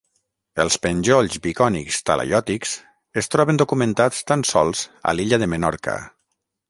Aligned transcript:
Els 0.61 0.77
penjolls 0.85 1.35
bicònics 1.43 1.99
talaiòtics 2.09 2.73
es 3.23 3.29
troben 3.35 3.61
documentats 3.63 4.25
tan 4.33 4.47
sols 4.53 4.83
a 5.13 5.17
l'illa 5.19 5.41
de 5.45 5.51
Menorca. 5.57 5.99